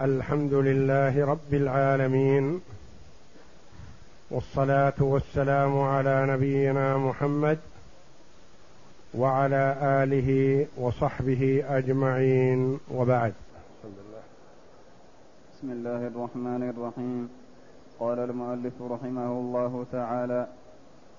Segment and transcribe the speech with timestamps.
[0.00, 2.60] الحمد لله رب العالمين
[4.30, 7.58] والصلاة والسلام على نبينا محمد
[9.14, 13.32] وعلى آله وصحبه أجمعين وبعد.
[15.52, 17.28] بسم الله الرحمن الرحيم.
[18.00, 20.46] قال المؤلف رحمه الله تعالى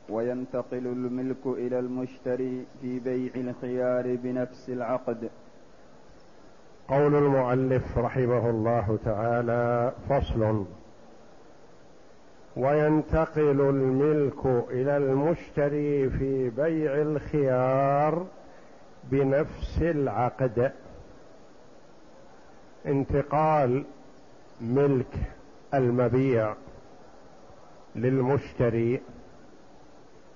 [0.10, 5.30] وينتقل الملك إلى المشتري في بيع الخيار بنفس العقد.
[6.90, 10.66] قول المؤلف رحمه الله تعالى فصل
[12.58, 18.26] وينتقل الملك إلى المشتري في بيع الخيار
[19.04, 20.72] بنفس العقد.
[22.86, 23.84] انتقال
[24.62, 25.14] ملك
[25.74, 26.54] المبيع
[27.96, 29.02] للمشتري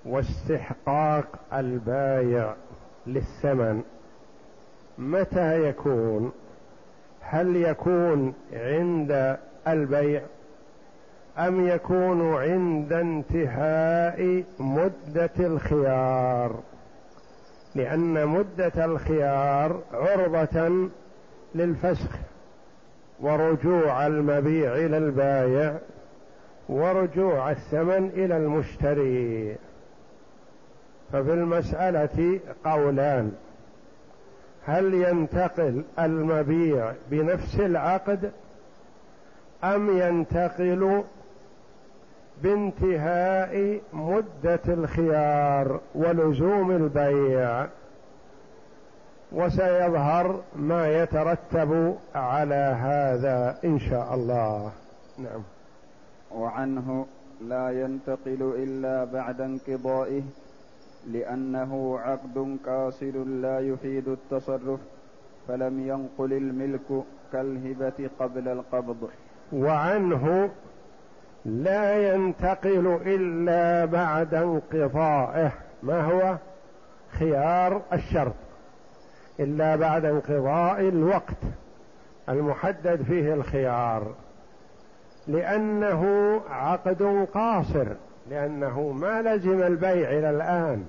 [0.04, 2.54] واستحقاق البايع
[3.06, 3.82] للثمن
[4.98, 6.32] متى يكون؟
[7.32, 9.36] هل يكون عند
[9.68, 10.22] البيع
[11.38, 16.60] أم يكون عند انتهاء مدة الخيار؟
[17.74, 20.88] لأن مدة الخيار عرضة
[21.54, 22.10] للفسخ
[23.20, 25.78] ورجوع المبيع إلى البايع
[26.68, 29.56] ورجوع الثمن إلى المشتري.
[31.12, 33.32] ففي المسألة قولان.
[34.66, 38.32] هل ينتقل المبيع بنفس العقد
[39.64, 41.04] أم ينتقل
[42.42, 47.66] بانتهاء مدة الخيار ولزوم البيع؟
[49.32, 54.70] وسيظهر ما يترتب على هذا إن شاء الله.
[55.18, 55.42] نعم.
[56.30, 57.06] وعنه
[57.40, 60.22] لا ينتقل إلا بعد انقضائه
[61.06, 64.80] لأنه عقد قاصر لا يفيد التصرف
[65.48, 69.10] فلم ينقل الملك كالهبة قبل القبض.
[69.52, 70.50] وعنه
[71.44, 76.36] لا ينتقل إلا بعد انقضائه ما هو؟
[77.18, 78.34] خيار الشرط.
[79.40, 81.42] إلا بعد انقضاء الوقت
[82.28, 84.14] المحدد فيه الخيار
[85.28, 86.04] لأنه
[86.50, 87.86] عقد قاصر.
[88.30, 90.86] لأنه ما لزم البيع إلى الآن.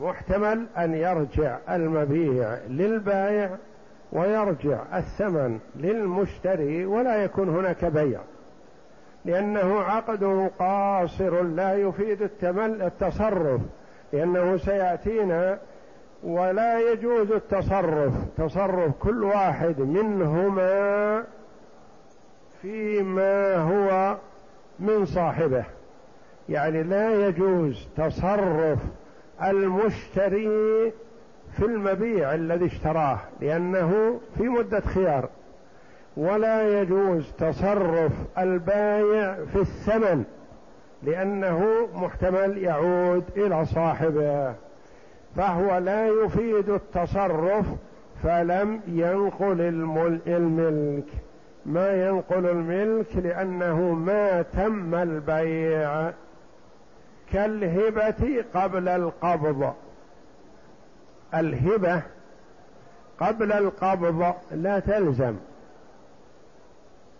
[0.00, 3.50] محتمل أن يرجع المبيع للبائع
[4.12, 8.20] ويرجع الثمن للمشتري ولا يكون هناك بيع.
[9.24, 13.60] لأنه عقد قاصر لا يفيد التمل التصرف.
[14.12, 15.58] لأنه سيأتينا
[16.22, 18.12] ولا يجوز التصرف.
[18.36, 21.24] تصرف كل واحد منهما
[22.62, 24.16] فيما هو
[24.78, 25.64] من صاحبه.
[26.48, 28.78] يعني لا يجوز تصرف
[29.42, 30.92] المشتري
[31.52, 35.28] في المبيع الذي اشتراه لأنه في مدة خيار.
[36.16, 40.24] ولا يجوز تصرف البايع في الثمن
[41.02, 44.54] لأنه محتمل يعود إلى صاحبه.
[45.36, 47.66] فهو لا يفيد التصرف
[48.22, 49.60] فلم ينقل
[50.26, 51.06] الملك.
[51.66, 56.12] ما ينقل الملك لأنه ما تم البيع.
[57.34, 59.74] كالهبة قبل القبض.
[61.34, 62.02] الهبة
[63.20, 65.36] قبل القبض لا تلزم.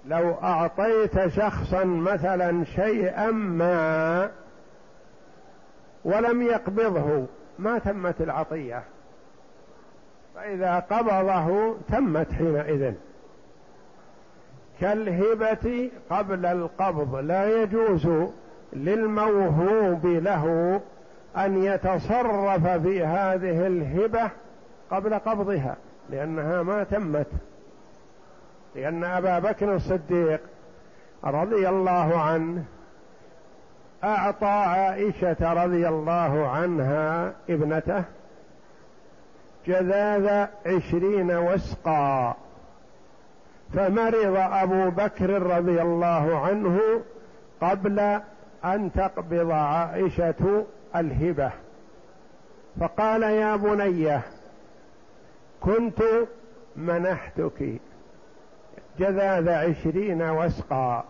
[0.07, 4.31] لو أعطيت شخصا مثلا شيئا ما
[6.05, 7.27] ولم يقبضه
[7.59, 8.83] ما تمت العطية.
[10.35, 12.95] فإذا قبضه تمت حينئذ.
[14.81, 18.09] كالهبة قبل القبض لا يجوز
[18.75, 20.81] للموهوب له
[21.37, 24.31] أن يتصرف في هذه الهبة
[24.91, 25.77] قبل قبضها
[26.11, 27.27] لأنها ما تمت.
[28.75, 30.41] لأن أبا بكر الصديق
[31.25, 32.65] رضي الله عنه
[34.05, 38.05] أعطى عائشة رضي الله عنها ابنته
[39.67, 42.35] جذاذ عشرين وسقا
[43.75, 46.81] فمرض أبو بكر رضي الله عنه
[47.61, 48.21] قبل
[48.65, 50.65] أن تقبض عائشة
[50.97, 51.51] الهبة.
[52.81, 54.23] فقال يا بنيه
[55.61, 56.03] كنت
[56.77, 57.81] منحتك
[58.99, 61.05] جذاذ عشرين وسقا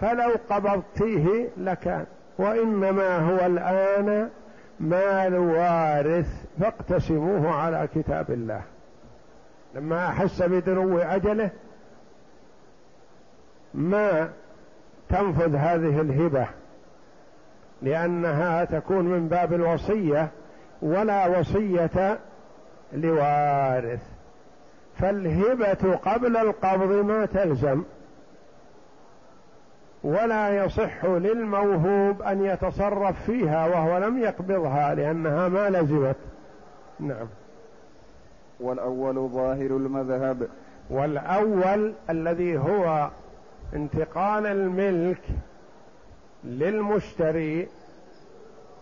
[0.00, 2.06] فلو قبضتيه لكان
[2.38, 4.30] وإنما هو الآن
[4.80, 8.62] مال وارث فاقتسموه على كتاب الله.
[9.74, 11.50] لما أحس بدنو أجله
[13.74, 14.30] ما
[15.12, 16.46] تنفذ هذه الهبة
[17.82, 20.28] لأنها تكون من باب الوصية
[20.82, 22.18] ولا وصية
[22.92, 24.00] لوارث.
[24.98, 27.82] فالهبة قبل القبض ما تلزم
[30.04, 36.16] ولا يصح للموهوب أن يتصرف فيها وهو لم يقبضها لأنها ما لزمت.
[37.00, 37.26] نعم.
[38.60, 40.48] والأول ظاهر المذهب.
[40.90, 43.10] والأول الذي هو
[43.74, 45.22] انتقال الملك
[46.44, 47.68] للمشتري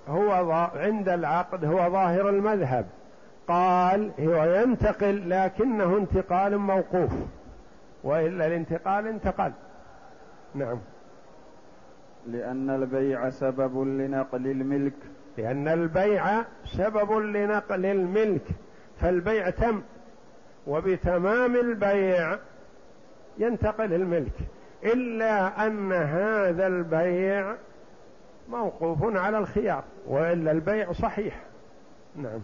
[0.09, 2.87] هو عند العقد هو ظاهر المذهب.
[3.49, 7.13] قال هو ينتقل لكنه انتقال موقوف.
[8.05, 9.53] وإلا الانتقال انتقل.
[10.55, 10.79] نعم.
[12.27, 14.97] لأن البيع سبب لنقل الملك.
[15.39, 18.47] لأن البيع سبب لنقل الملك.
[19.01, 19.83] فالبيع تم.
[20.67, 22.39] وبتمام البيع
[23.39, 24.33] ينتقل الملك.
[24.85, 27.55] إلا أن هذا البيع
[28.49, 31.41] موقوف على الخيار وإلا البيع صحيح.
[32.17, 32.41] نعم.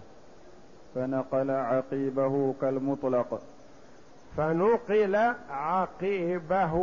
[0.95, 3.43] فنقل عقيبه كالمطلق.
[4.37, 6.75] فنقل عقيبه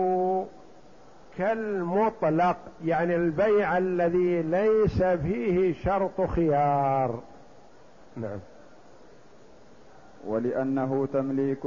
[1.38, 7.20] كالمطلق يعني البيع الذي ليس فيه شرط خيار.
[8.18, 8.40] نعم.
[10.28, 11.60] ولأنه تمليك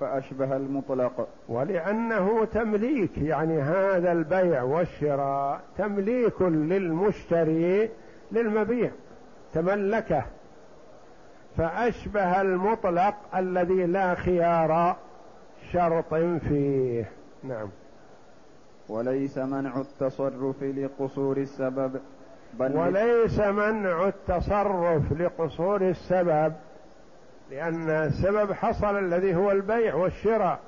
[0.00, 1.28] فأشبه المطلق.
[1.48, 7.90] ولأنه تمليك يعني هذا البيع والشراء تمليك للمشتري
[8.32, 8.90] للمبيع
[9.54, 10.24] تملكه.
[11.56, 14.96] فأشبه المطلق الذي لا خيار
[15.72, 16.14] شرط
[16.48, 17.10] فيه.
[17.44, 17.68] نعم.
[18.88, 22.00] وليس منع التصرف لقصور السبب
[22.54, 26.52] بل وليس منع التصرف لقصور السبب.
[27.52, 30.60] لأن السبب حصل الذي هو البيع والشراء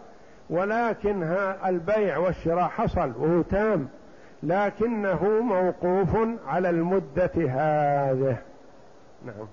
[0.50, 1.22] ولكن
[1.66, 3.88] البيع والشراء حصل وهو تام
[4.42, 6.16] لكنه موقوف
[6.46, 8.38] على المدة هذه.
[9.26, 9.46] نعم.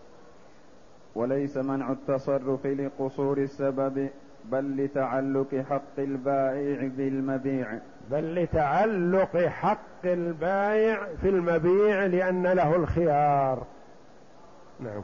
[1.16, 4.10] وليس منع التصرف لقصور السبب
[4.45, 7.80] بل لتعلق حق البائع بالمبيع
[8.12, 13.63] بل لتعلق حق البائع في المبيع لأن له الخيار.
[14.80, 15.04] نعم.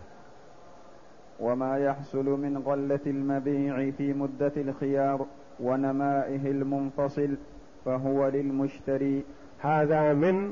[1.39, 5.25] وما يحصل من غلة المبيع في مدة الخيار
[5.60, 7.38] ونمائه المنفصل
[7.86, 9.24] فهو للمشتري.
[9.60, 10.51] هذا من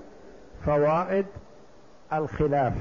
[0.65, 1.25] فوائد
[2.13, 2.73] الخلاف.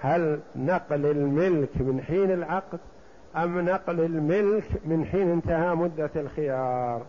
[0.00, 2.78] هل نقل الملك من حين العقد
[3.36, 7.02] أم نقل الملك من حين انتهى مدة الخيار؟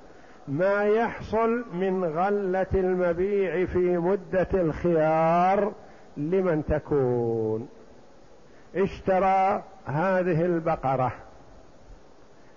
[0.48, 5.72] ما يحصل من غلة المبيع في مدة الخيار
[6.18, 7.68] لمن تكون.
[8.76, 11.12] اشترى هذه البقرة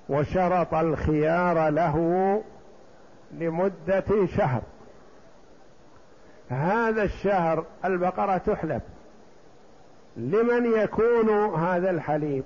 [0.09, 2.43] وشرط الخيار له
[3.33, 4.63] لمدة شهر.
[6.51, 8.83] هذا الشهر البقرة تحلب.
[10.17, 12.45] لمن يكون هذا الحليب؟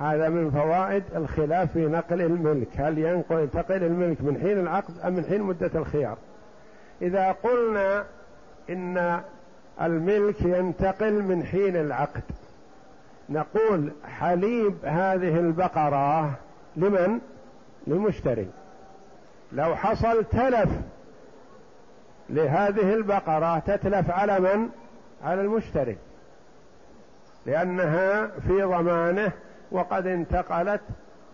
[0.00, 2.68] هذا من فوائد الخلاف في نقل الملك.
[2.76, 6.16] هل ينتقل الملك من حين العقد أم من حين مدة الخيار؟
[7.02, 8.04] إذا قلنا
[8.70, 9.20] إن
[9.82, 12.22] الملك ينتقل من حين العقد
[13.28, 16.38] نقول حليب هذه البقرة
[16.76, 17.20] لمن؟
[17.86, 18.48] للمشتري
[19.52, 20.70] لو حصل تلف
[22.30, 24.68] لهذه البقرة تتلف على من؟
[25.24, 25.96] على المشتري
[27.46, 29.32] لأنها في ضمانه
[29.72, 30.80] وقد انتقلت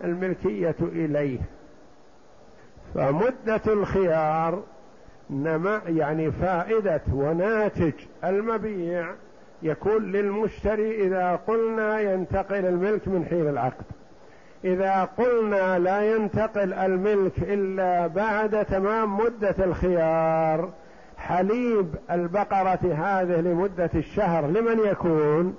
[0.05, 1.39] الملكية إليه
[2.95, 4.63] فمدة الخيار
[5.31, 7.93] نما يعني فائدة وناتج.
[8.25, 9.07] المبيع
[9.63, 13.85] يكون للمشتري إذا قلنا ينتقل الملك من حين العقد.
[14.65, 20.71] إذا قلنا لا ينتقل الملك إلا بعد تمام مدة الخيار
[21.17, 25.57] حليب البقرة هذه لمدة الشهر لمن يكون؟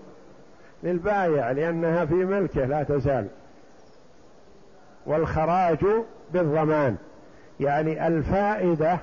[0.84, 3.28] للبايع لأنها في ملكه لا تزال.
[5.06, 5.86] والخراج
[6.34, 6.96] بالضمان.
[7.60, 9.00] يعني الفائدة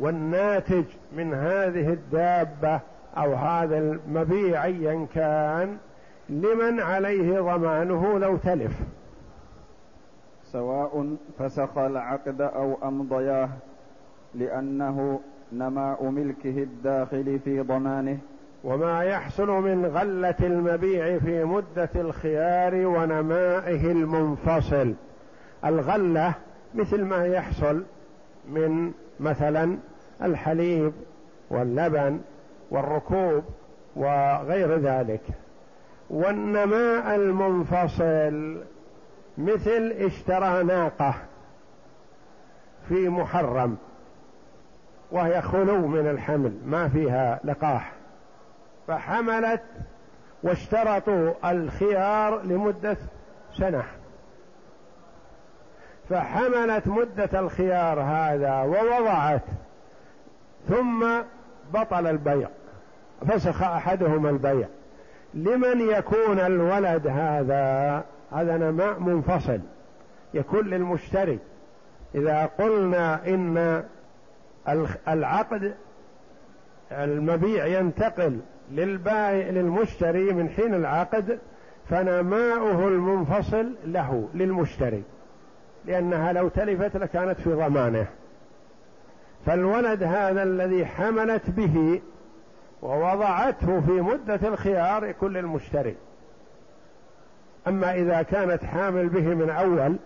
[0.00, 0.84] والناتج
[1.16, 2.80] من هذه الدابة
[3.16, 5.76] أو هذا المبيع أيا كان
[6.28, 8.72] لمن عليه ضمانه لو تلف.
[10.44, 13.48] سواء فسخ العقد أو أمضياه
[14.34, 15.20] لأنه
[15.52, 18.18] نماء ملكه الداخل في ضمانه.
[18.64, 24.94] وما يحصل من غلة المبيع في مدة الخيار ونمائه المنفصل.
[25.64, 26.34] الغلة
[26.74, 27.82] مثل ما يحصل
[28.48, 29.78] من مثلا
[30.22, 30.92] الحليب
[31.50, 32.20] واللبن
[32.70, 33.44] والركوب
[33.96, 35.22] وغير ذلك.
[36.10, 38.62] والنماء المنفصل
[39.38, 41.14] مثل اشترى ناقة
[42.88, 43.76] في محرم
[45.10, 47.92] وهي خلو من الحمل ما فيها لقاح.
[48.88, 49.62] فحملت
[50.42, 52.96] واشترطوا الخيار لمدة
[53.58, 53.84] سنة.
[56.10, 59.42] فحملت مدة الخيار هذا ووضعت
[60.68, 61.06] ثم
[61.74, 62.48] بطل البيع
[63.28, 64.66] فسخ أحدهما البيع.
[65.34, 69.60] لمن يكون الولد هذا؟ هذا نماء منفصل
[70.34, 71.38] يكون للمشتري.
[72.14, 73.84] إذا قلنا إن
[75.08, 75.74] العقد
[76.92, 81.38] المبيع ينتقل للبائع للمشتري من حين العقد
[81.88, 85.02] فنماؤه المنفصل له للمشتري.
[85.86, 88.06] لأنها لو تلفت لكانت في ضمانه.
[89.46, 92.00] فالولد هذا الذي حملت به
[92.82, 95.96] ووضعته في مدة الخيار يكون للمشتري
[97.66, 99.96] أما إذا كانت حامل به من أول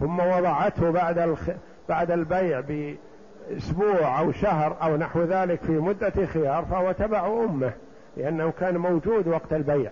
[0.00, 1.50] ثم وضعته بعد الخ...
[1.88, 7.72] بعد البيع بأسبوع أو شهر أو نحو ذلك في مدة خيار فهو تبع أمه
[8.16, 9.90] لأنه كان موجود وقت البيع.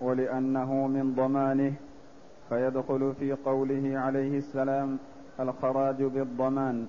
[0.00, 1.72] ولأنه من ضمانه
[2.48, 4.98] فيدخل في قوله عليه السلام
[5.40, 6.86] الخراج بالضمان.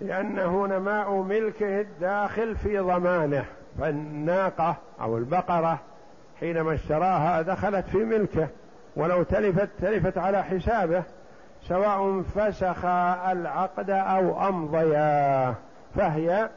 [0.00, 3.44] لأنه نماء ملكه الداخل في ضمانه
[3.78, 5.80] فالناقة أو البقرة
[6.40, 8.48] حينما اشتراها دخلت في ملكه
[8.96, 11.02] ولو تلفت تلفت على حسابه
[11.62, 12.84] سواء فسخ
[13.30, 15.54] العقد أو أمضيا
[15.94, 16.48] فهي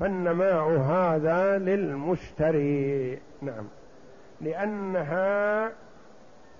[0.00, 3.18] فالنماء هذا للمشتري.
[3.42, 3.64] نعم.
[4.40, 5.70] لأنها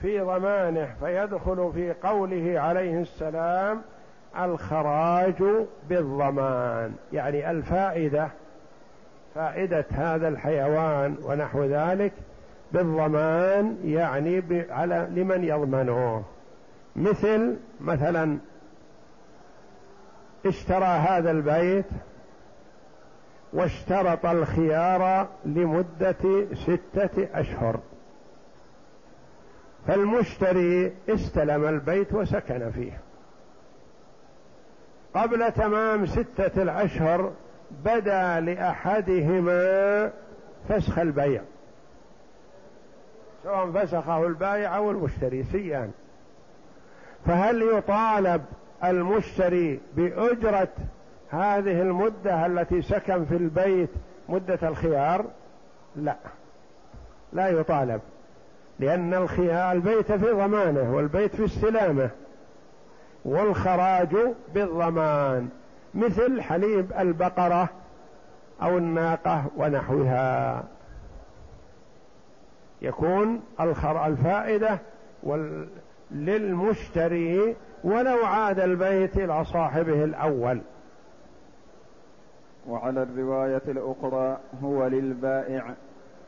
[0.03, 3.83] في ضمانه فيدخل في قوله عليه السلام
[4.39, 5.43] الخراج
[5.89, 8.29] بالضمان يعني الفائدة
[9.35, 12.13] فائدة هذا الحيوان ونحو ذلك
[12.73, 16.25] بالضمان يعني على لمن يضمنه.
[16.97, 18.39] مثل مثلا
[20.47, 21.87] اشترى هذا البيت
[23.53, 27.81] واشترط الخيار لمدة ستة أشهر.
[29.87, 33.01] فالمشتري استلم البيت وسكن فيه.
[35.15, 37.33] قبل تمام ستة الأشهر
[37.85, 40.11] بدا لأحدهما
[40.69, 41.43] فسخ البيع.
[43.43, 45.91] سواء فسخه البائع أو المشتري سيان
[47.27, 48.45] فهل يطالب
[48.85, 50.69] المشتري بأجرة
[51.31, 53.91] هذه المدة التي سكن في البيت
[54.29, 55.25] مدة الخيار؟
[55.97, 56.17] لا.
[57.33, 58.01] لا يطالب.
[58.79, 59.15] لأن
[59.73, 62.11] البيت في ضمانه والبيت في استلامه
[63.25, 64.17] والخراج
[64.55, 65.49] بالضمان
[65.95, 67.69] مثل حليب البقرة
[68.63, 70.65] أو الناقة ونحوها.
[72.83, 73.43] يكون
[74.07, 74.79] الفائدة
[76.11, 80.61] للمشتري ولو عاد البيت إلى صاحبه الأول.
[82.69, 85.75] وعلى الرواية الأخرى هو للبائع.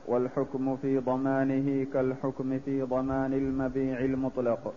[0.06, 4.73] والحكم في ضمانه كالحكم في ضمان المبيع المطلق.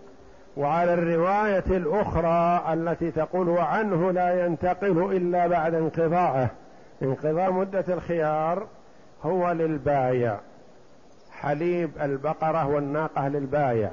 [0.58, 6.50] وعلى الرواية الأخرى التي تقول وعنه لا ينتقل إلا بعد انقضاءه
[7.02, 8.68] انقضاء مدة الخيار
[9.24, 10.40] هو للبايع.
[11.32, 13.92] حليب البقرة والناقة للبايع.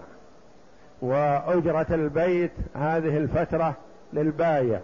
[1.02, 3.74] وأجرة البيت هذه الفترة
[4.12, 4.80] للبايع.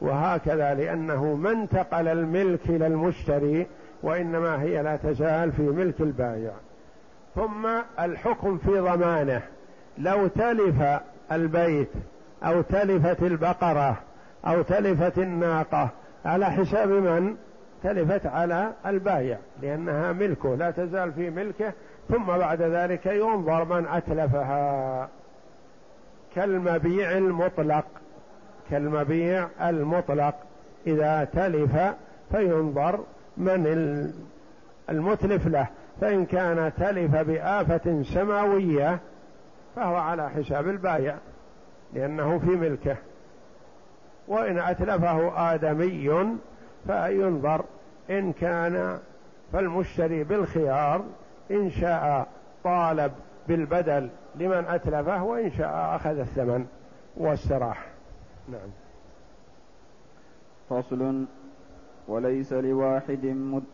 [0.00, 3.66] وهكذا لأنه ما انتقل الملك إلى المشتري
[4.04, 6.52] وإنما هي لا تزال في ملك البايع.
[7.34, 7.66] ثم
[8.00, 9.42] الحكم في ضمانه.
[9.98, 11.00] لو تلف
[11.32, 11.90] البيت
[12.42, 13.96] أو تلفت البقرة
[14.46, 15.88] أو تلفت الناقة
[16.24, 17.36] على حساب من؟
[17.82, 21.72] تلفت على البايع لأنها ملكه لا تزال في ملكه.
[22.08, 25.08] ثم بعد ذلك ينظر من أتلفها.
[26.34, 27.84] كالمبيع المطلق.
[28.70, 30.34] كالمبيع المطلق.
[30.86, 31.94] إذا تلف
[32.32, 33.00] فينظر
[33.36, 34.12] من
[34.90, 35.66] المتلف له.
[36.00, 38.98] فإن كان تلف بآفة سماوية
[39.76, 41.16] فهو على حساب البايع
[41.92, 42.96] لأنه في ملكه.
[44.28, 46.36] وإن أتلفه آدمي
[46.86, 47.64] فينظر
[48.10, 48.98] إن كان
[49.52, 51.04] فالمشتري بالخيار
[51.50, 52.26] إن شاء
[52.64, 53.12] طالب
[53.48, 56.66] بالبدل لمن أتلفه وإن شاء أخذ الثمن
[57.16, 57.86] واستراح
[58.48, 58.70] نعم.
[60.70, 61.24] فصل
[62.08, 63.26] وليس لواحد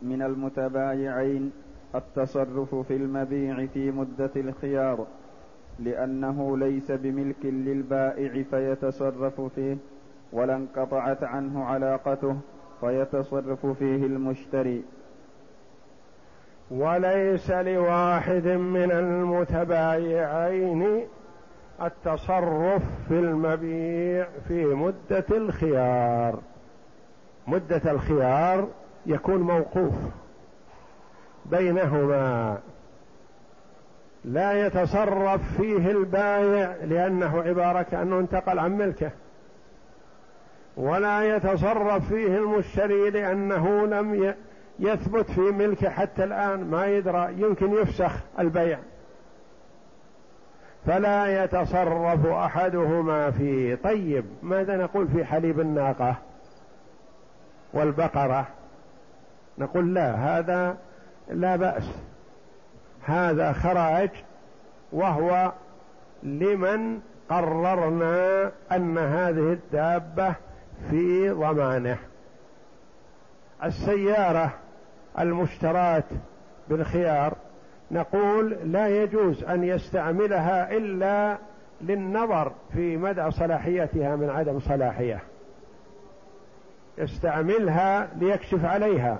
[0.02, 1.52] من المتبايعين
[1.94, 5.06] التصرف في المبيع في مدة الخيار
[5.78, 9.76] لأنه ليس بملك للبائع فيتصرف فيه
[10.32, 12.36] ولا انقطعت عنه علاقته
[12.80, 14.84] فيتصرف فيه المشتري.
[16.70, 21.06] وليس لواحد من المتبايعين
[21.82, 26.38] التصرف في المبيع في مدة الخيار.
[27.50, 28.68] مدة الخيار
[29.06, 29.94] يكون موقوف
[31.46, 32.58] بينهما.
[34.24, 39.10] لا يتصرف فيه البايع لأنه عبارة كأنه انتقل عن ملكه.
[40.76, 44.34] ولا يتصرف فيه المشتري لأنه لم
[44.78, 48.78] يثبت في ملكه حتى الآن ما يدرى يمكن يفسخ البيع.
[50.86, 56.16] فلا يتصرف أحدهما فيه طيب ماذا نقول في حليب الناقة؟
[57.72, 58.46] والبقرة.
[59.58, 60.76] نقول لا هذا
[61.30, 61.90] لا بأس.
[63.04, 64.10] هذا خراج
[64.92, 65.52] وهو
[66.22, 67.00] لمن
[67.30, 70.34] قررنا أن هذه الدابة
[70.90, 71.98] في ضمانه.
[73.64, 74.50] السيارة
[75.18, 76.04] المشترات
[76.68, 77.36] بالخيار
[77.90, 81.38] نقول لا يجوز أن يستعملها إلا
[81.80, 85.20] للنظر في مدى صلاحيتها من عدم صلاحية.
[87.00, 89.18] يستعملها ليكشف عليها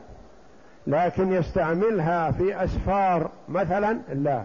[0.87, 4.45] لكن يستعملها في أسفار مثلا لا.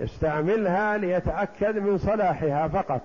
[0.00, 3.00] يستعملها ليتأكد من صلاحها فقط.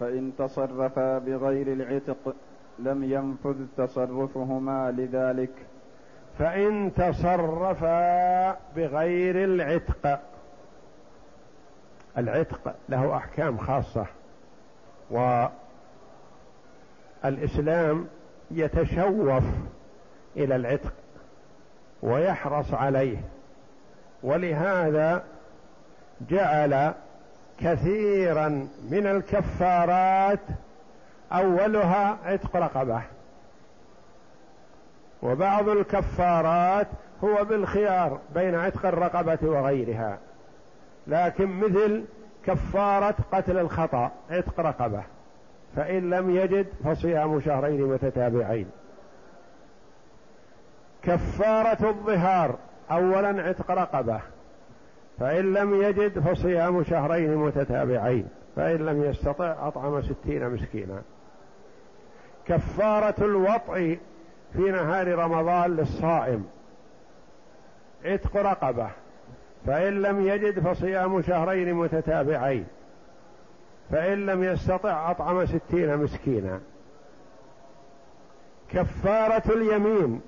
[0.00, 2.34] فإن تصرفا بغير العتق
[2.78, 5.52] لم ينفذ تصرفهما لذلك.
[6.38, 10.20] فإن تصرفا بغير العتق
[12.18, 14.06] العتق له أحكام خاصة
[17.24, 18.06] والإسلام
[18.50, 19.44] يتشوف
[20.36, 20.92] إلى العتق
[22.02, 23.18] ويحرص عليه
[24.22, 25.24] ولهذا
[26.30, 26.94] جعل
[27.60, 30.40] كثيرا من الكفارات
[31.32, 33.02] أولها عتق رقبة.
[35.22, 36.86] وبعض الكفارات
[37.24, 40.18] هو بالخيار بين عتق الرقبة وغيرها
[41.06, 42.04] لكن مثل
[42.46, 45.02] كفارة قتل الخطأ عتق رقبة.
[45.76, 48.66] فإن لم يجد فصيام شهرين متتابعين.
[51.02, 52.58] كفارة الظهار
[52.90, 54.20] اولا عتق رقبة.
[55.18, 58.28] فإن لم يجد فصيام شهرين متتابعين.
[58.56, 61.02] فإن لم يستطع أطعم ستين مسكينا.
[62.46, 63.98] كفارة الوطء
[64.52, 66.46] في نهار رمضان للصائم
[68.04, 68.90] عتق رقبة.
[69.66, 72.66] فإن لم يجد فصيام شهرين متتابعين.
[73.90, 76.60] فإن لم يستطع أطعم ستين مسكينا.
[78.72, 80.20] كفارة اليمين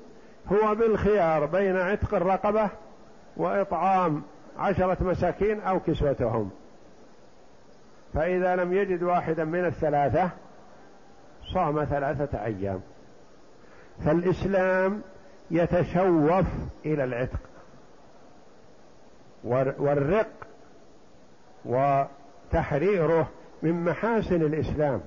[0.52, 2.70] هو بالخيار بين عتق الرقبة
[3.36, 4.22] وإطعام
[4.58, 6.50] عشرة مساكين أو كسوتهم.
[8.14, 10.30] فإذا لم يجد واحدا من الثلاثة
[11.54, 12.80] صام ثلاثة أيام.
[14.04, 15.02] فالإسلام
[15.50, 16.46] يتشوف
[16.86, 17.40] إلى العتق
[19.78, 20.28] والرق
[21.64, 23.28] وتحريره
[23.62, 25.00] من محاسن الإسلام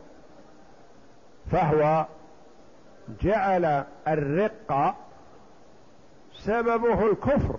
[1.51, 2.05] فهو
[3.21, 4.95] جعل الرق
[6.33, 7.55] سببه الكفر.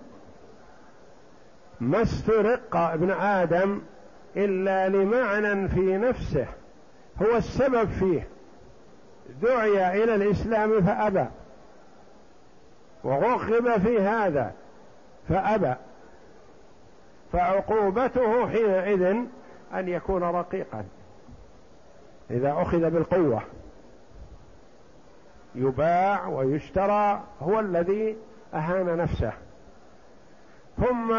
[1.80, 3.80] ما استرق ابن آدم
[4.36, 6.46] إلا لمعنى في نفسه
[7.22, 8.28] هو السبب فيه.
[9.42, 11.26] دعي إلى الإسلام فأبى.
[13.04, 14.52] ورغب في هذا
[15.28, 15.74] فأبى.
[17.32, 19.24] فعقوبته حينئذ
[19.74, 20.84] أن يكون رقيقا.
[22.30, 23.42] إذا أخذ بالقوة
[25.54, 28.16] يباع ويشترى هو الذي
[28.54, 29.32] أهان نفسه.
[30.76, 31.16] ثم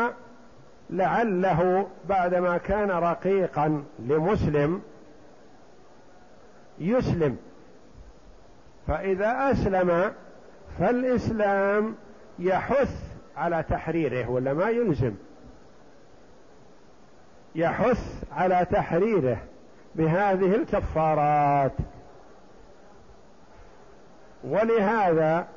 [0.89, 4.81] لعله بعدما كان رقيقا لمسلم
[6.79, 7.37] يسلم.
[8.87, 10.13] فإذا أسلم
[10.79, 11.95] فالإسلام
[12.39, 13.03] يحث
[13.37, 15.13] على تحريره ولا ما يلزم.
[17.55, 19.37] يحث على تحريره
[19.95, 21.71] بهذه الكفارات.
[24.43, 25.47] ولهذا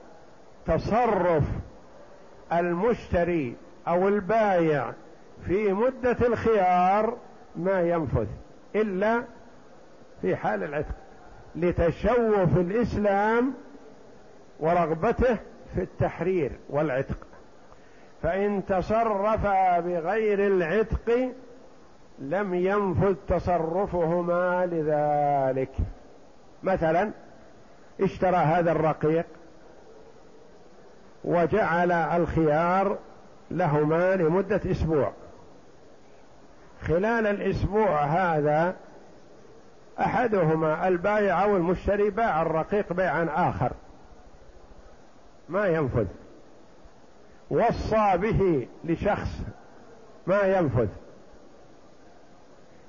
[0.66, 1.44] تصرف
[2.52, 3.56] المشتري
[3.88, 4.92] أو البايع
[5.46, 7.16] في مدة الخيار
[7.56, 8.26] ما ينفذ
[8.76, 9.22] إلا
[10.22, 10.94] في حال العتق
[11.54, 13.54] لتشوف الإسلام
[14.60, 15.38] ورغبته
[15.74, 17.26] في التحرير والعتق.
[18.22, 21.32] فإن تصرفا بغير العتق
[22.18, 25.72] لم ينفذ تصرفهما لذلك.
[26.62, 27.10] مثلا
[28.00, 29.26] اشترى هذا الرقيق
[31.24, 32.98] وجعل الخيار
[33.50, 35.12] لهما لمدة أسبوع.
[36.82, 38.76] خلال الأسبوع هذا
[40.00, 43.72] أحدهما البائع أو المشتري باع الرقيق بيعا آخر.
[45.48, 46.06] ما ينفذ.
[47.50, 49.40] وصى به لشخص
[50.26, 50.88] ما ينفذ.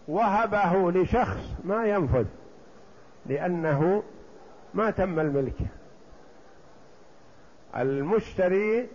[0.08, 2.26] وهبه لشخص ما ينفذ
[3.26, 4.04] لأنه
[4.74, 5.58] ما تم الملك.
[7.78, 8.88] المشتري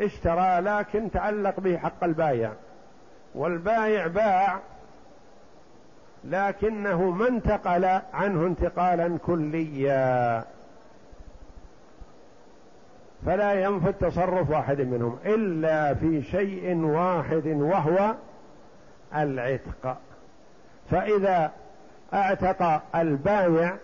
[0.00, 2.52] اشترى لكن تعلق به حق البايع
[3.34, 4.60] والبايع باع
[6.24, 10.44] لكنه ما انتقل عنه انتقالا كليا.
[13.26, 18.14] فلا ينفذ تصرف واحد منهم إلا في شيء واحد وهو
[19.16, 19.96] العتق.
[20.90, 21.50] فإذا
[22.14, 23.76] أعتق البايع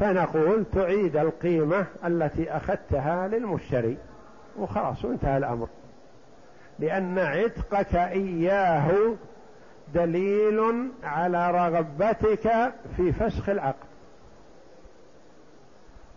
[0.00, 3.96] فنقول تعيد القيمة التي أخذتها للمشتري
[4.58, 5.68] وخلاص وانتهى الأمر.
[6.78, 9.14] لأن عتقك إياه
[9.94, 13.86] دليل على رغبتك في فسخ العقد.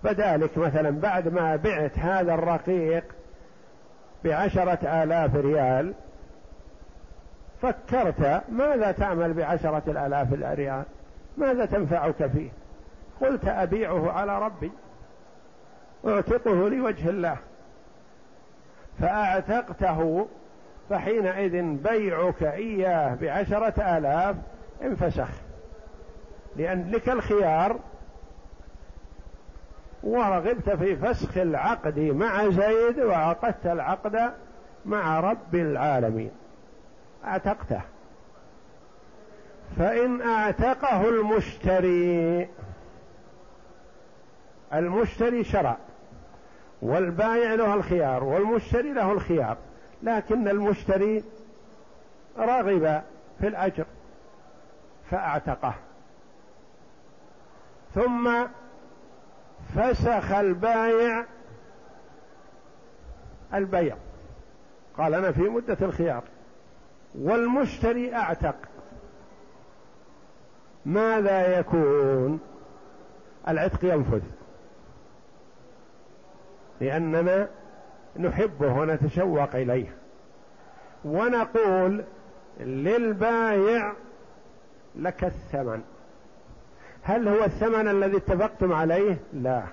[0.04, 3.04] فذلك مثلا بعد ما بعت هذا الرقيق
[4.24, 5.94] بعشرة آلاف ريال
[7.62, 10.84] فكرت ماذا تعمل بعشرة الآلاف ريال
[11.38, 12.50] ماذا تنفعك فيه؟
[13.22, 14.72] قلت أبيعه على ربي
[16.08, 17.38] أعتقه لوجه الله
[19.00, 20.28] فأعتقته
[20.90, 24.36] فحينئذ بيعك إياه بعشرة آلاف
[24.84, 25.30] انفسخ.
[26.56, 27.80] لأن لك الخيار
[30.04, 34.32] ورغبت في فسخ العقد مع زيد وعقدت العقد
[34.86, 36.32] مع رب العالمين.
[37.26, 37.82] أعتقته.
[39.78, 42.50] فإن أعتقه المشتري
[44.74, 45.78] المشتري شرع
[46.82, 49.58] والبائع له الخيار والمشتري له الخيار
[50.04, 51.24] لكن المشتري
[52.38, 53.02] رغب
[53.40, 53.86] في الأجر
[55.12, 55.74] فأعتقه.
[57.96, 58.46] ثم
[59.76, 61.26] فسخ البايع
[63.54, 63.96] البيع.
[64.98, 66.24] قال أنا في مدة الخيار.
[67.22, 68.56] والمشتري أعتق.
[70.86, 72.40] ماذا يكون؟
[73.48, 74.22] العتق ينفذ.
[76.82, 77.48] لأننا
[78.20, 79.96] نحبه ونتشوق إليه.
[81.06, 82.04] ونقول
[82.60, 83.94] للبايع
[84.96, 85.82] لك الثمن.
[87.04, 89.64] هل هو الثمن الذي اتفقتم عليه؟ لا.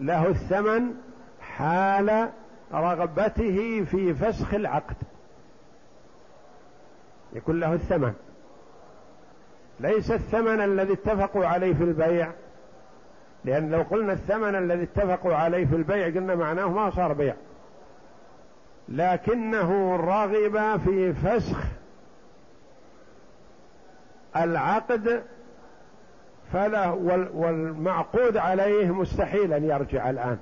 [0.00, 0.94] له الثمن
[1.40, 2.28] حال
[2.72, 4.96] رغبته في فسخ العقد.
[7.32, 8.12] يكون له الثمن.
[9.80, 12.30] ليس الثمن الذي اتفقوا عليه في البيع.
[13.44, 17.34] لأن لو قلنا الثمن الذي اتفقوا عليه في البيع قلنا معناه ما صار بيع.
[18.88, 21.64] لكنه رغب في فسخ
[24.36, 25.22] العقد
[26.52, 26.92] فله
[27.34, 30.38] والمعقود عليه مستحيل أن يرجع الآن.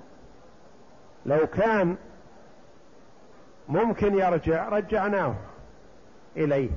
[1.26, 1.96] لو كان
[3.68, 5.34] ممكن يرجع رجعناه.
[6.36, 6.70] إليه.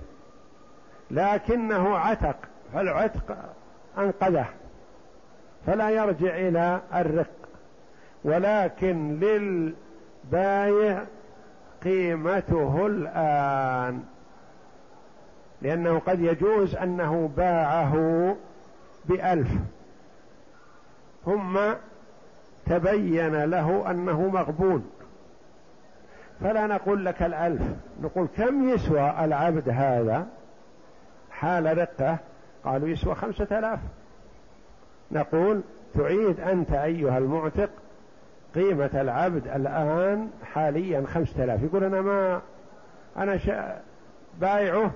[1.12, 2.36] لكنه عتق
[2.74, 3.38] فالعتق
[3.98, 4.46] أنقذه
[5.66, 7.28] فلا يرجع إلى الرق.
[8.24, 11.04] ولكن للبايع
[11.84, 14.04] قيمته الآن
[15.62, 18.36] لأنه قد يجوز أنه باعه
[19.06, 19.52] بألف.
[21.26, 21.60] ثم
[22.66, 24.92] تبين له أنه مغبون.
[26.42, 27.62] فلا نقول لك الألف.
[28.02, 30.28] نقول كم يسوى العبد هذا؟
[31.32, 32.18] حال رقة
[32.66, 33.80] قالوا يسوى خمسة آلاف.
[35.12, 35.62] نقول
[35.96, 37.70] تعيد أنت أيها المعتق
[38.56, 41.64] قيمة العبد الآن حاليا خمسة آلاف.
[41.64, 42.42] يقول أنا ما
[43.18, 43.82] أنا شا...
[44.42, 44.92] بايعه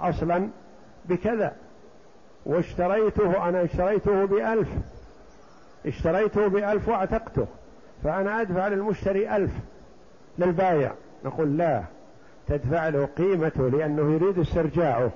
[0.00, 0.48] أصلا
[1.04, 1.52] بكذا.
[2.46, 4.68] واشتريته أنا اشتريته بألف.
[5.86, 7.46] اشتريته بألف واعتقته.
[8.04, 9.50] فأنا أدفع للمشتري ألف.
[10.38, 10.92] للبايع
[11.24, 11.82] نقول لا
[12.46, 15.10] تدفع له قيمته لأنه يريد استرجاعه.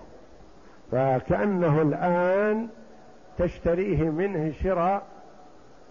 [0.92, 2.68] فكأنه الآن
[3.38, 5.02] تشتريه منه شراء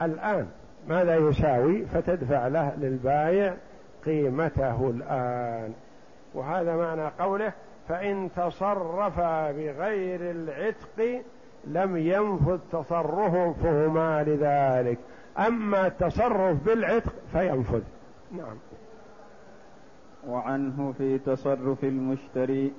[0.02, 0.48] الآن.
[0.88, 3.54] ماذا يساوي؟ فتدفع له للبايع
[4.06, 5.74] قيمته الآن.
[6.34, 7.54] وهذا معنى قوله
[7.90, 11.22] فإن تصرف بغير العتق
[11.68, 14.98] لم ينفذ تصرفهما لذلك.
[15.48, 17.82] أما التصرف بالعتق فينفذ.
[18.32, 18.58] نعم.
[20.28, 22.74] وعنه في تصرف المشتري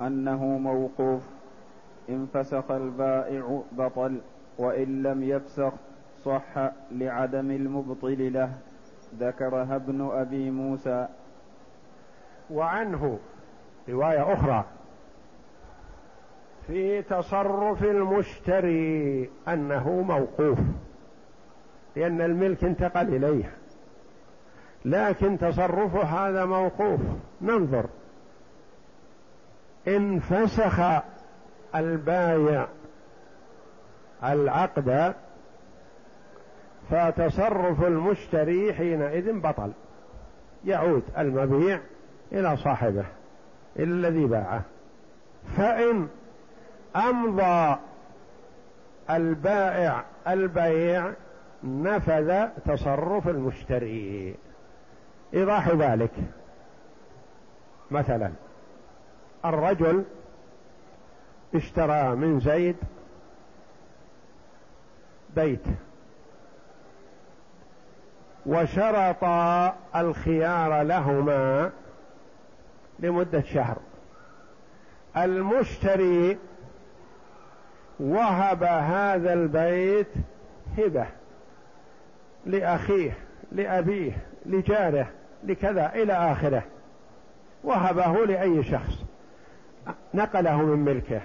[0.00, 1.22] أنه موقوف.
[2.08, 4.20] إن فسخ البائع بطل
[4.58, 5.72] وإن لم يفسخ
[6.24, 8.52] صح لعدم المبطل له.
[9.18, 11.08] ذكرها ابن أبي موسى.
[12.50, 13.18] وعنه
[13.88, 14.64] رواية أخرى
[16.66, 20.58] في تصرف المشتري أنه موقوف
[21.96, 23.59] لأن الملك انتقل إليه.
[24.84, 27.00] لكن تصرفه هذا موقوف.
[27.40, 27.86] ننظر.
[29.88, 30.80] إن فسخ
[31.74, 32.66] البايع
[34.24, 35.14] العقد
[36.90, 39.72] فتصرف المشتري حينئذ بطل.
[40.64, 41.80] يعود المبيع
[42.32, 43.04] إلى صاحبه
[43.76, 44.62] إلى الذي باعه.
[45.56, 46.08] فإن
[46.96, 47.76] أمضى
[49.10, 51.12] البائع البيع
[51.64, 54.34] نفذ تصرف المشتري.
[55.34, 56.10] إيضاح ذلك.
[57.90, 58.30] مثلا
[59.44, 60.04] الرجل
[61.54, 62.76] اشترى من زيد
[65.36, 65.64] بيت
[68.46, 69.24] وشرط
[69.96, 71.70] الخيار لهما
[72.98, 73.76] لمدة شهر.
[75.16, 76.38] المشتري
[78.00, 80.08] وهب هذا البيت
[80.78, 81.06] هبة
[82.46, 83.12] لأخيه
[83.52, 84.12] لأبيه
[84.46, 85.08] لجاره.
[85.44, 86.62] لكذا إلى آخره.
[87.64, 89.04] وهبه لأي شخص.
[90.14, 91.20] نقله من ملكه.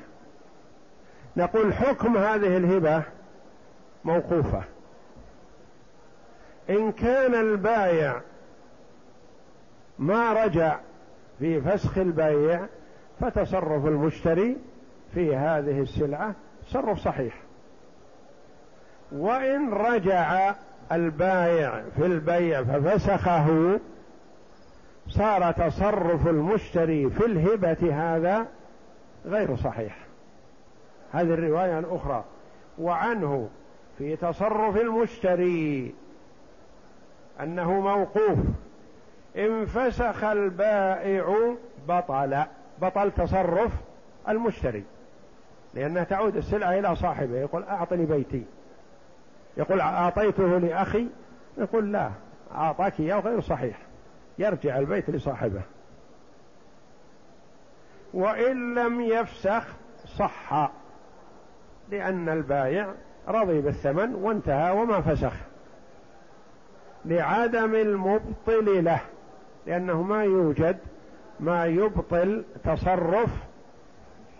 [1.37, 3.03] نقول حكم هذه الهبة
[4.05, 4.63] موقوفة.
[6.69, 8.21] إن كان البايع
[9.99, 10.79] ما رجع
[11.39, 12.65] في فسخ البيع
[13.19, 14.57] فتصرف المشتري
[15.13, 16.35] في هذه السلعة
[16.67, 17.33] تصرف صحيح.
[19.11, 20.53] وإن رجع
[20.91, 23.79] البايع في البيع ففسخه
[25.17, 28.47] صار تصرف المشتري في الهبة هذا
[29.25, 29.97] غير صحيح.
[31.11, 32.23] هذه الرواية الأخرى.
[32.79, 33.49] وعنه
[33.97, 35.95] في تصرف المشتري
[37.41, 38.39] أنه موقوف.
[39.37, 41.55] إن فسخ البائع
[41.87, 42.43] بطل
[42.81, 43.71] بطل تصرف
[44.29, 44.83] المشتري.
[45.73, 48.43] لأنها تعود السلعة إلى صاحبه يقول أعطني بيتي.
[49.57, 51.07] يقول أعطيته لأخي.
[51.57, 52.09] يقول لا
[52.55, 53.84] أعطاك إياه غير صحيح.
[54.37, 55.61] يرجع البيت لصاحبه.
[58.13, 59.63] وإن لم يفسخ
[60.17, 60.71] صح
[61.91, 62.93] لأن البايع
[63.27, 65.33] رضي بالثمن وانتهى وما فسخ.
[67.05, 69.01] لعدم المبطل له
[69.67, 70.77] لأنه ما يوجد
[71.39, 73.29] ما يبطل تصرف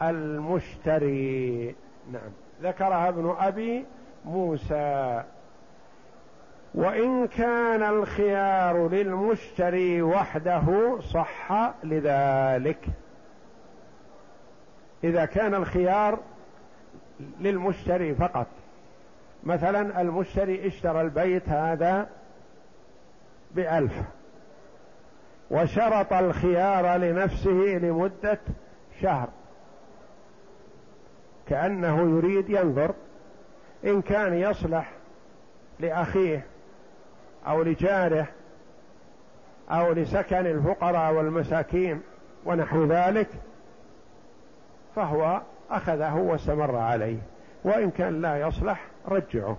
[0.01, 1.75] المشتري.
[2.11, 2.29] نعم.
[2.61, 3.85] ذكرها ابن أبي
[4.25, 5.23] موسى.
[6.75, 11.51] وإن كان الخيار للمشتري وحده صح
[11.83, 12.85] لذلك.
[15.03, 16.19] إذا كان الخيار
[17.39, 18.47] للمشتري فقط.
[19.43, 22.09] مثلا المشتري اشترى البيت هذا
[23.51, 23.93] بألف
[25.51, 28.39] وشرط الخيار لنفسه لمدة
[29.01, 29.29] شهر.
[31.47, 32.93] كأنه يريد ينظر
[33.85, 34.91] إن كان يصلح
[35.79, 36.45] لأخيه
[37.47, 38.27] أو لجاره
[39.71, 42.01] أو لسكن الفقراء والمساكين
[42.45, 43.27] ونحو ذلك
[44.95, 47.17] فهو أخذه واستمر عليه
[47.63, 49.57] وإن كان لا يصلح رجعه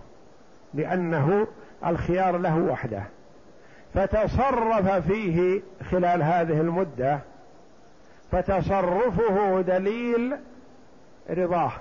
[0.75, 1.47] لأنه
[1.87, 3.03] الخيار له وحده.
[3.95, 7.19] فتصرف فيه خلال هذه المدة
[8.33, 10.37] فتصرفه دليل
[11.31, 11.73] رضاه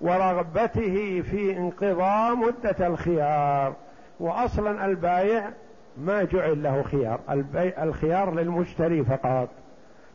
[0.00, 3.74] ورغبته في انقضاء مدة الخيار.
[4.20, 5.50] وأصلا البايع
[5.98, 7.20] ما جعل له خيار.
[7.82, 9.48] الخيار للمشتري فقط.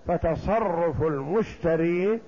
[0.07, 2.19] فتصرف المشتري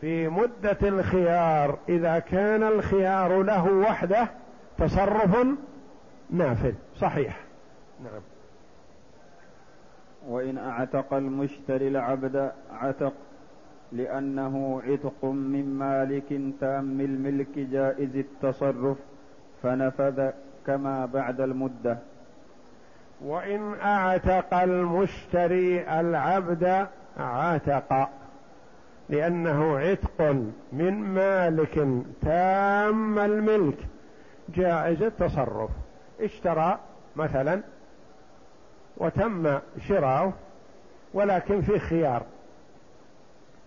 [0.00, 1.78] في مدة الخيار.
[1.88, 4.28] إذا كان الخيار له وحده
[4.78, 5.46] تصرف
[6.30, 7.40] نافذ صحيح.
[8.04, 8.22] نعم.
[10.28, 13.12] وإن أعتق المشتري العبد عتق
[13.92, 18.96] لأنه عتق من مالك تام الملك جائز التصرف
[19.62, 20.30] فنفذ
[20.66, 21.98] كما بعد المدة.
[23.20, 26.86] وإن أعتق المشتري العبد
[27.18, 28.08] عتق
[29.08, 30.20] لأنه عتق
[30.72, 33.78] من مالك تام الملك.
[34.48, 35.70] جائز التصرف.
[36.20, 36.78] اشترى
[37.16, 37.62] مثلا
[38.96, 40.32] وتم شراؤه
[41.14, 42.22] ولكن في خيار.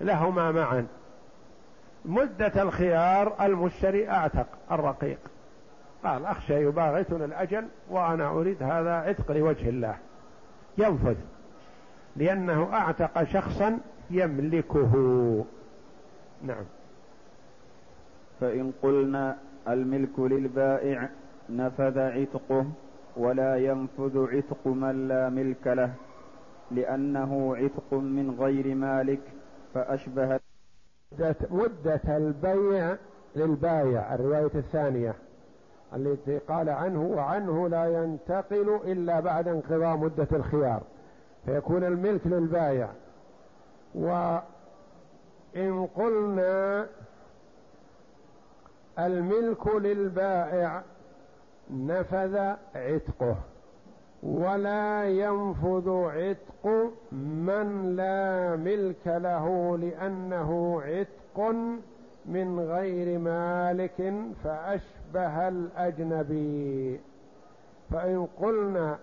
[0.01, 0.87] لهما معا.
[2.05, 5.19] مدة الخيار المشتري أعتق الرقيق.
[6.05, 9.97] قال أخشى يباغتنا الأجل وأنا أريد هذا عتق لوجه الله.
[10.77, 11.15] ينفذ.
[12.15, 14.93] لأنه أعتق شخصا يملكه.
[16.43, 16.65] نعم.
[18.41, 19.37] فإن قلنا
[19.67, 21.09] الملك للبائع
[21.49, 22.65] نفذ عتقه
[23.17, 25.93] ولا ينفذ عتق من لا ملك له
[26.71, 29.21] لأنه عتق من غير مالك
[29.73, 30.39] فأشبه
[31.11, 32.95] مدة, مدة البيع
[33.35, 35.15] للبايع الرواية الثانية.
[35.95, 40.81] التي قال عنه وعنه لا ينتقل إلا بعد انقضاء مدة الخيار
[41.45, 42.89] فيكون الملك للبايع.
[43.95, 46.87] وإن قلنا
[48.99, 50.83] الملك للبائع
[51.71, 52.37] نفذ
[52.75, 53.35] عتقه
[54.23, 61.55] ولا ينفذ عتق من لا ملك له لأنه عتق
[62.27, 66.99] من غير مالك فأشبه الأجنبي.
[67.91, 68.97] فإن قلنا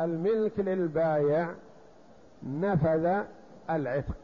[0.00, 1.48] الملك للبايع
[2.42, 3.22] نفذ
[3.70, 4.16] العتق.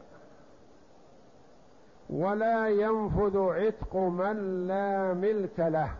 [2.09, 5.91] ولا ينفذ عتق من لا ملك له.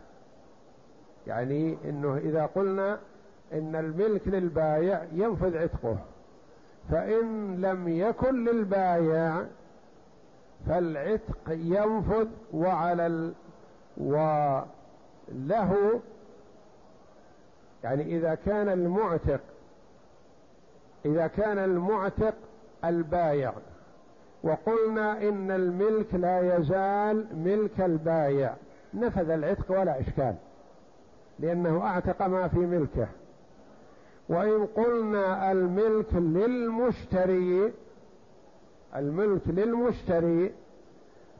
[1.27, 2.99] يعني إنه إذا قلنا
[3.53, 5.97] إن الملك للبايع ينفذ عتقه.
[6.91, 9.45] فإن لم يكن للبايع
[10.67, 13.33] فالعتق ينفذ وعلى ال...
[13.97, 15.99] وله
[17.83, 19.39] يعني إذا كان المعتق
[21.05, 22.33] إذا كان المعتق
[22.85, 23.53] البايع.
[24.43, 28.53] وقلنا إن الملك لا يزال ملك البايع.
[28.93, 30.35] نفذ العتق ولا إشكال
[31.39, 33.07] لأنه أعتق ما في ملكه.
[34.29, 37.73] وإن قلنا الملك للمشتري
[38.95, 40.51] الملك للمشتري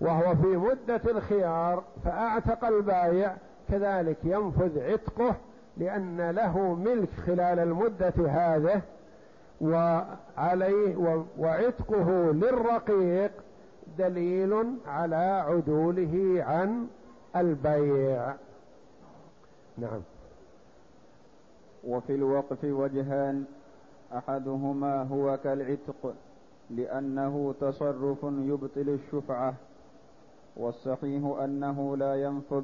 [0.02, 3.36] وهو في مدة الخيار فأعتق البايع
[3.70, 5.36] كذلك ينفذ عتقه
[5.78, 8.82] لأن له ملك خلال المدة هذه
[9.62, 10.96] وعليه
[11.38, 13.32] وعتقه للرقيق
[13.98, 16.88] دليل على عدوله عن
[17.36, 18.34] البيع.
[19.78, 20.02] نعم.
[21.88, 23.44] وفي الوقف وجهان
[24.18, 26.16] أحدهما هو كالعتق.
[26.76, 29.54] لأنه تصرف يبطل الشفعة
[30.58, 32.64] والصحيح أنه لا ينفذ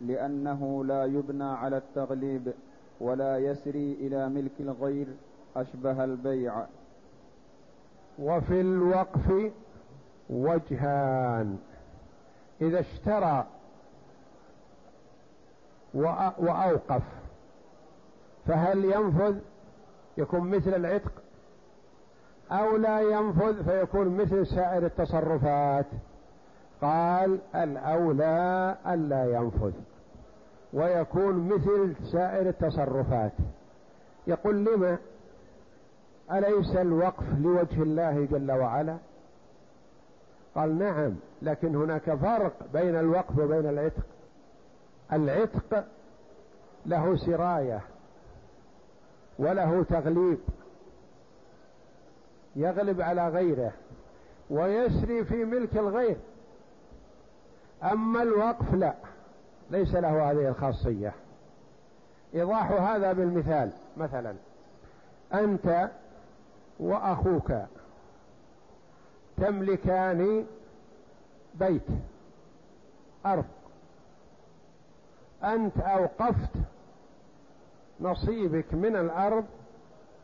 [0.00, 2.52] لأنه لا يبنى على التغليب
[3.00, 5.06] ولا يسري إلى ملك الغير
[5.56, 6.66] أشبه البيع.
[8.18, 9.52] وفي الوقف
[10.30, 11.58] وجهان.
[12.60, 13.46] إذا اشترى
[15.94, 17.02] وأوقف
[18.46, 19.36] فهل ينفذ؟
[20.18, 21.12] يكون مثل العتق؟
[22.50, 25.86] أو لا ينفذ فيكون مثل سائر التصرفات.
[26.82, 29.72] قال الأولى ألا ينفذ
[30.72, 33.32] ويكون مثل سائر التصرفات.
[34.26, 34.98] يقول لما؟
[36.32, 38.96] أليس الوقف لوجه الله جل وعلا؟
[40.54, 44.06] قال نعم لكن هناك فرق بين الوقف وبين العتق.
[45.12, 45.84] العتق
[46.86, 47.80] له سراية
[49.38, 50.38] وله تغليب.
[52.56, 53.72] يغلب على غيره
[54.50, 56.16] ويسري في ملك الغير.
[57.82, 58.94] أما الوقف لا
[59.70, 61.12] ليس له هذه الخاصية.
[62.34, 64.34] إيضاح هذا بالمثال مثلا
[65.34, 65.90] أنت
[66.80, 67.52] وأخوك
[69.36, 70.46] تملكان
[71.54, 71.86] بيت
[73.26, 73.44] أرض.
[75.44, 76.50] أنت أوقفت
[78.00, 79.44] نصيبك من الأرض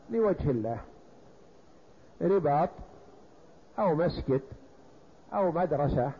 [0.09, 0.79] لوجه الله.
[2.21, 2.69] رباط
[3.79, 4.41] أو مسجد
[5.33, 6.11] أو مدرسة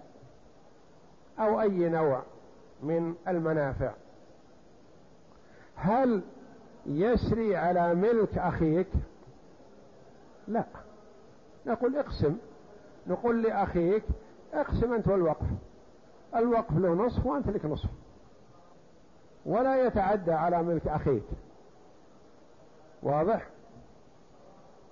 [1.39, 2.23] أو أي نوع
[2.83, 3.93] من المنافع.
[5.75, 6.21] هل
[6.85, 8.87] يسري على ملك أخيك؟
[10.47, 10.65] لا.
[11.65, 12.37] نقول اقسم.
[13.07, 14.03] نقول لأخيك
[14.53, 15.47] اقسم أنت والوقف.
[16.35, 17.89] الوقف له نصف وأنت لك نصف.
[19.45, 21.23] ولا يتعدى على ملك أخيك.
[23.03, 23.47] واضح؟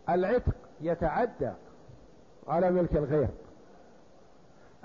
[0.09, 1.51] العتق يتعدى
[2.47, 3.27] على ملك الغير.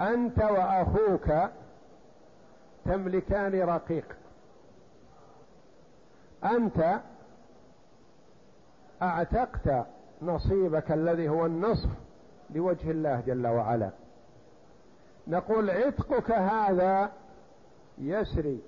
[0.00, 1.50] أنت وأخوك
[2.84, 4.16] تملكان رقيق.
[6.44, 7.00] أنت
[9.02, 9.86] أعتقت
[10.22, 11.88] نصيبك الذي هو النصف
[12.50, 13.90] لوجه الله جل وعلا.
[15.26, 17.12] نقول عتقك هذا
[17.98, 18.60] يسري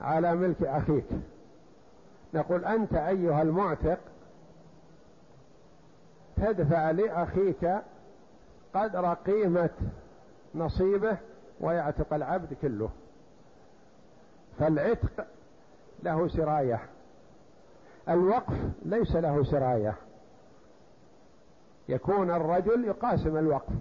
[0.00, 1.06] على ملك أخيك.
[2.34, 3.98] نقول أنت أيها المعتق
[6.42, 7.70] تدفع لأخيك
[8.74, 9.70] قدر قيمة
[10.54, 11.16] نصيبه
[11.60, 12.90] ويعتق العبد كله.
[14.58, 15.26] فالعتق
[16.02, 16.80] له سراية.
[18.08, 19.94] الوقف ليس له سراية.
[21.88, 23.72] يكون الرجل يقاسم الوقف.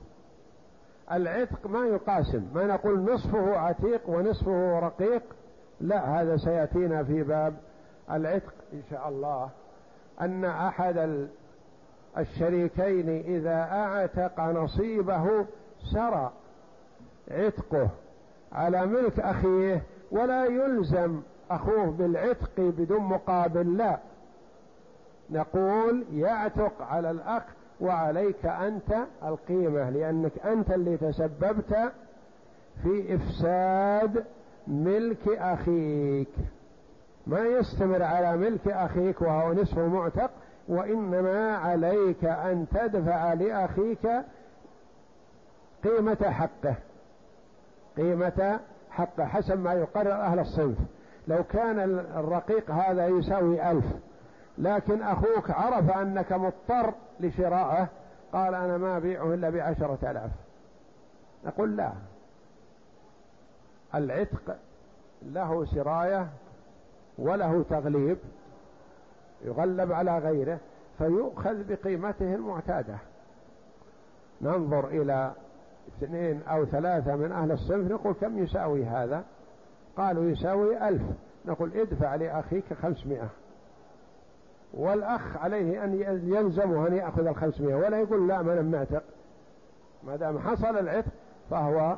[1.12, 2.47] العتق ما يقاسم.
[2.53, 5.24] ما نقول نصفه عتيق ونصفه رقيق.
[5.82, 7.53] لا هذا سيأتينا في باب
[8.12, 9.49] العتق إن شاء الله.
[10.22, 11.28] أن أحد
[12.18, 15.45] الشريكين إذا أعتق نصيبه
[15.93, 16.32] سرى
[17.32, 17.89] عتقه
[18.51, 19.82] على ملك أخيه
[20.12, 23.97] ولا يلزم أخوه بالعتق بدون مقابل لا.
[25.30, 27.43] نقول يعتق على الأخ
[27.82, 31.91] وعليك أنت القيمة لأنك أنت اللي تسببت
[32.84, 34.26] في إفساد
[34.68, 36.28] ملك أخيك.
[37.28, 40.32] ما يستمر على ملك أخيك وهو نصف معتق؟
[40.68, 44.07] وإنما عليك أن تدفع لأخيك
[45.84, 46.76] قيمة حقه.
[47.97, 48.59] قيمة
[48.89, 50.78] حقه حسب ما يقرر أهل الصنف.
[51.28, 51.80] لو كان
[52.16, 53.86] الرقيق هذا يساوي ألف
[54.57, 57.88] لكن أخوك عرف أنك مضطر لشرائه
[58.34, 60.32] قال أنا ما أبيعه إلا بعشرة آلاف.
[61.45, 61.91] نقول لا.
[63.95, 64.57] العتق
[65.22, 66.28] له سراية
[67.18, 68.18] وله تغليب.
[69.46, 70.60] يغلب على غيره
[70.98, 72.96] فيؤخذ بقيمته المعتادة.
[74.42, 75.32] ننظر إلى
[75.88, 79.24] اثنين أو ثلاثة من أهل الصنف نقول كم يساوي هذا؟
[79.98, 81.02] قالوا يساوي ألف.
[81.46, 83.30] نقول ادفع لأخيك خمسمائة.
[84.74, 89.04] والأخ عليه أن يلزمه أن يأخذ الخمسمائة ولا يقول لا من معتق
[90.04, 91.12] ما دام حصل العتق
[91.50, 91.98] فهو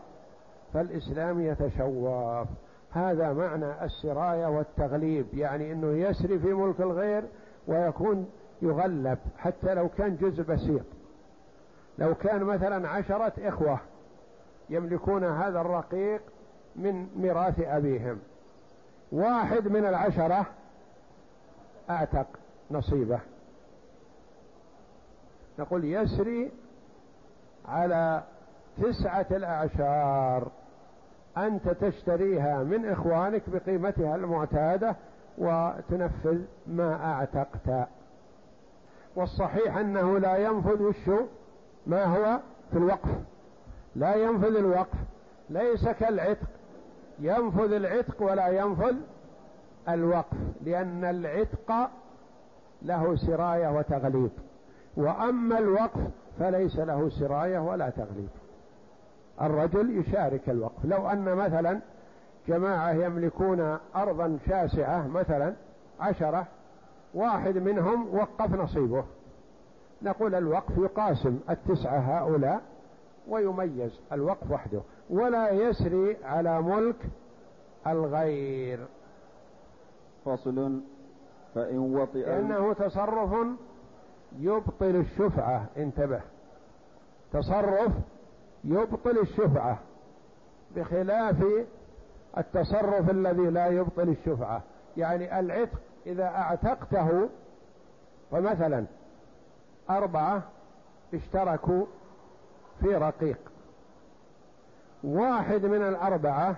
[0.74, 2.48] فالإسلام يتشوف.
[2.94, 7.24] هذا معنى السراية والتغليب يعني أنه يسري في ملك الغير
[7.68, 8.30] ويكون
[8.62, 10.86] يغلب حتى لو كان جزء بسيط.
[11.98, 13.80] لو كان مثلا عشرة إخوة
[14.70, 16.22] يملكون هذا الرقيق
[16.76, 18.20] من ميراث أبيهم.
[19.12, 20.46] واحد من العشرة
[21.90, 22.28] أعتق
[22.72, 23.20] نصيبه.
[25.60, 26.52] نقول يسري
[27.66, 28.24] على
[28.82, 30.52] تسعة الأعشار.
[31.38, 34.96] أنت تشتريها من إخوانك بقيمتها المعتادة
[35.38, 37.88] وتنفذ ما أعتقت.
[39.16, 41.20] والصحيح أنه لا ينفذ وشو
[41.88, 42.40] ما هو
[42.72, 43.10] في الوقف.
[43.96, 44.98] لا ينفذ الوقف.
[45.50, 46.48] ليس كالعتق.
[47.20, 48.96] ينفذ العتق ولا ينفذ
[49.90, 51.90] الوقف لأن العتق
[52.82, 54.32] له سراية وتغليب.
[54.98, 56.02] وأما الوقف
[56.40, 58.30] فليس له سراية ولا تغليب.
[59.42, 60.86] الرجل يشارك الوقف.
[60.86, 61.80] لو أن مثلا
[62.48, 65.54] جماعة يملكون أرضا شاسعة مثلا
[66.00, 66.48] عشرة
[67.14, 69.04] واحد منهم وقف نصيبه.
[70.02, 72.62] نقول الوقف يقاسم التسعة هؤلاء
[73.28, 74.82] ويميز الوقف وحده.
[75.10, 76.96] ولا يسري على ملك
[77.88, 78.80] الغير.
[80.26, 80.82] فصل.
[81.56, 83.48] فإن وطئ لأنه تصرف
[84.40, 85.66] يبطل الشفعة.
[85.78, 86.22] انتبه.
[87.34, 87.92] تصرف
[88.64, 89.80] يبطل الشفعة
[90.76, 91.44] بخلاف
[92.38, 94.62] التصرف الذي لا يبطل الشفعة.
[94.98, 97.30] يعني العتق إذا أعتقته
[98.32, 98.86] فمثلا
[99.90, 100.44] أربعة
[101.14, 101.86] اشتركوا
[102.80, 103.38] في رقيق
[105.04, 106.56] واحد من الأربعة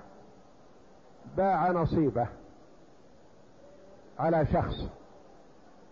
[1.38, 2.28] باع نصيبه
[4.20, 4.76] على شخص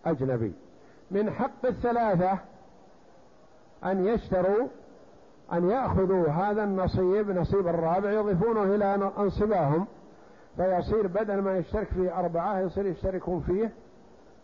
[0.06, 0.52] أجنبي.
[1.10, 2.38] من حق الثلاثة
[3.84, 4.68] أن يشتروا
[5.52, 9.86] أن يأخذوا هذا النصيب نصيب الرابع يضيفونه إلى أنصباهم.
[10.56, 13.70] فيصير بدل ما يشترك فيه أربعة يصير يشتركون فيه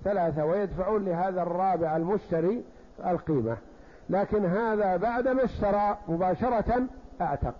[0.04, 2.64] ثلاثة ويدفعون لهذا الرابع المشتري
[3.06, 3.56] القيمة.
[4.10, 6.86] لكن هذا بعدما اشترى مباشرة
[7.20, 7.54] أعتق.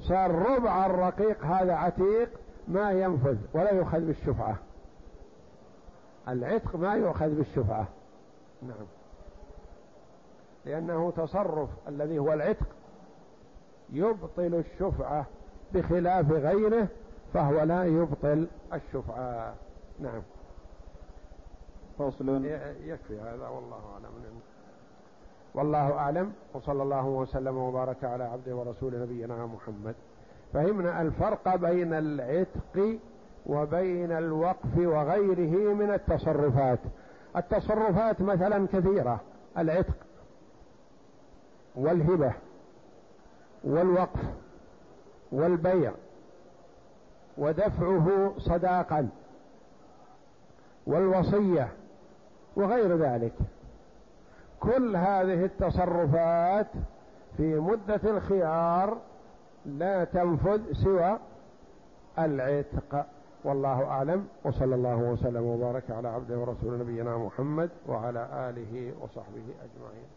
[0.00, 2.28] صار ربع الرقيق هذا عتيق
[2.68, 4.56] ما ينفذ ولا يؤخذ بالشفعة.
[6.28, 7.86] العتق ما يؤخذ بالشفعة.
[8.62, 8.86] نعم.
[10.66, 12.66] لأنه تصرف الذي هو العتق
[13.92, 15.26] يبطل الشفعة
[15.74, 16.88] بخلاف غيره
[17.34, 19.54] فهو لا يبطل الشفعة.
[20.00, 20.22] نعم.
[21.98, 22.44] فصل.
[22.84, 24.40] يكفي هذا والله أعلم.
[25.54, 26.32] والله أعلم.
[26.54, 29.94] وصلى الله وسلم وبارك على عبده ورسول نبينا محمد.
[30.52, 32.98] فهمنا الفرق بين العتق
[33.46, 36.78] وبين الوقف وغيره من التصرفات.
[37.36, 39.20] التصرفات مثلا كثيرة.
[39.58, 40.05] العتق
[41.76, 42.32] والهبة
[43.64, 44.20] والوقف
[45.32, 45.92] والبيع
[47.38, 49.08] ودفعه صداقا
[50.86, 51.68] والوصية
[52.56, 53.32] وغير ذلك.
[54.60, 56.66] كل هذه التصرفات
[57.36, 58.98] في مدة الخيار
[59.66, 61.18] لا تنفذ سوى
[62.18, 63.06] العتق.
[63.44, 64.28] والله أعلم.
[64.44, 70.08] وصلى الله وسلم وبارك على عبده ورسول نبينا محمد وعلى آله وصحبه أجمعين.